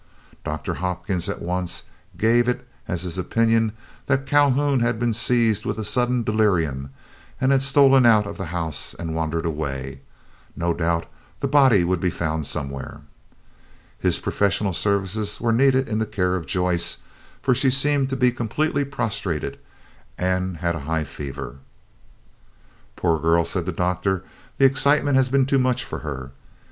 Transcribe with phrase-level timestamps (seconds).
[0.43, 1.83] Doctor Hopkins at once
[2.17, 3.71] gave it as his opinion
[4.07, 6.89] that Calhoun had been seized with a sudden delirium
[7.39, 10.01] and had stolen out of the house and wandered away;
[10.55, 11.05] no doubt
[11.39, 13.01] the body would be found somewhere.
[13.99, 16.97] His professional services were needed in the care of Joyce,
[17.39, 19.59] for she seemed to be completely prostrated,
[20.17, 21.57] and had a high fever.
[22.95, 24.23] "Poor girl," said the Doctor,
[24.57, 26.31] "the excitement has been too much for her."